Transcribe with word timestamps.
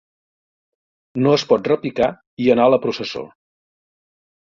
No 1.27 1.35
es 1.41 1.45
pot 1.53 1.71
repicar 1.73 2.09
i 2.47 2.53
anar 2.57 2.69
a 2.71 2.75
la 2.79 2.83
processó. 2.89 3.27